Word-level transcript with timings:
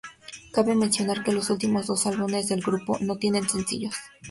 Cabe 0.51 0.73
mencionar 0.73 1.23
que 1.23 1.31
los 1.31 1.51
últimos 1.51 1.85
dos 1.85 2.07
álbumes 2.07 2.47
del 2.49 2.61
grupo 2.61 2.97
no 3.01 3.17
tienen 3.17 3.47
sencillos. 3.47 3.93